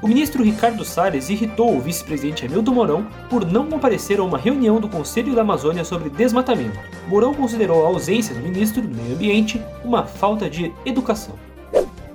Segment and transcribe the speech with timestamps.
[0.00, 4.78] O ministro Ricardo Salles irritou o vice-presidente Hamilton Mourão por não comparecer a uma reunião
[4.78, 6.78] do Conselho da Amazônia sobre desmatamento.
[7.08, 11.34] Mourão considerou a ausência do ministro do Meio Ambiente uma falta de educação.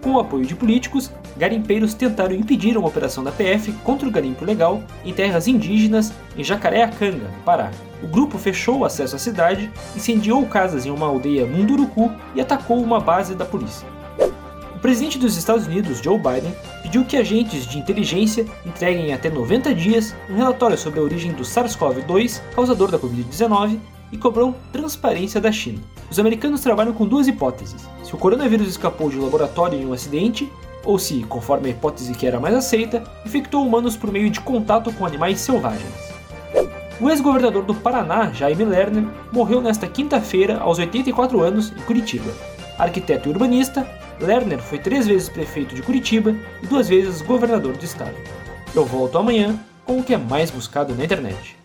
[0.06, 4.44] Com o apoio de políticos, garimpeiros tentaram impedir uma operação da PF contra o garimpo
[4.44, 7.72] ilegal em terras indígenas em Jacareacanga, no Pará.
[8.04, 12.84] O grupo fechou o acesso à cidade, incendiou casas em uma aldeia Munduruku e atacou
[12.84, 13.96] uma base da polícia
[14.86, 16.54] presidente dos Estados Unidos, Joe Biden,
[16.84, 21.42] pediu que agentes de inteligência entreguem até 90 dias um relatório sobre a origem do
[21.42, 23.80] SARS-CoV-2, causador da Covid-19,
[24.16, 25.80] e cobrou transparência da China.
[26.10, 29.94] Os americanos trabalham com duas hipóteses: se o coronavírus escapou de um laboratório em um
[29.94, 30.52] acidente,
[30.84, 34.92] ou se, conforme a hipótese que era mais aceita, infectou humanos por meio de contato
[34.94, 36.16] com animais selvagens.
[37.00, 42.32] O ex-governador do Paraná, Jaime Lerner, morreu nesta quinta-feira aos 84 anos em Curitiba.
[42.78, 43.86] Arquiteto e urbanista,
[44.20, 46.34] Lerner foi três vezes prefeito de Curitiba
[46.64, 48.16] e duas vezes governador do estado.
[48.74, 51.65] Eu volto amanhã com o que é mais buscado na internet.